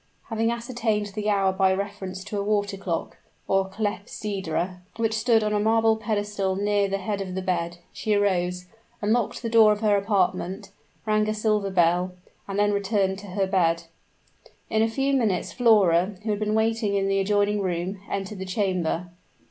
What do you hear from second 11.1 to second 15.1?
a silver bell and then returned to her bed. In a